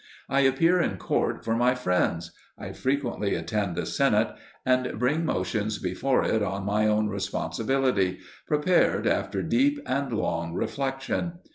[0.27, 4.29] I appear in court for my friends; I frequently attend the Senate
[4.65, 8.17] and bring motions before it on my own responsibility,
[8.47, 11.33] prepared after deep and long reflection.